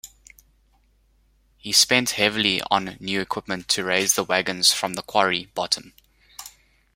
[1.59, 5.93] He spent heavily on new equipment to raise the wagons from the quarry bottom.